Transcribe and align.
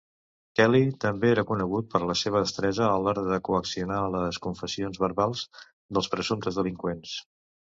Kelly 0.59 0.79
també 1.03 1.27
era 1.33 1.43
conegut 1.49 1.91
per 1.91 2.01
la 2.11 2.15
seva 2.21 2.41
destresa 2.45 2.87
a 2.87 2.95
l'hora 3.03 3.25
de 3.27 3.39
coaccionar 3.49 4.01
les 4.17 4.41
confessions 4.49 5.01
verbals 5.05 5.45
dels 5.99 6.11
presumptes 6.17 6.59
delinqüents. 6.63 7.17